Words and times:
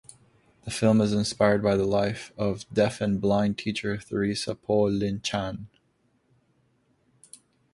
The 0.63 0.71
film 0.71 0.99
is 0.99 1.13
inspired 1.13 1.61
by 1.61 1.75
the 1.75 1.85
life 1.85 2.33
of 2.35 2.65
deaf-and-blind 2.73 3.59
teacher 3.59 3.97
Theresa 3.97 4.55
Poh 4.55 4.85
Lin 4.87 5.21
Chan. 5.21 5.67